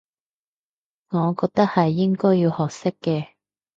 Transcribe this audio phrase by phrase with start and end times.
[1.09, 3.27] 我覺得係應該要學識嘅